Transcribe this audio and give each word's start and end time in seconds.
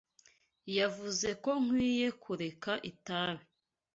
Yavuze 0.77 1.29
ko 1.43 1.51
nkwiye 1.63 2.07
kureka 2.23 2.71
itabi. 2.91 3.43